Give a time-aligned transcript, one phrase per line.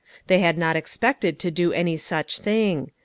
[0.25, 2.89] They had not expected to do any such thing.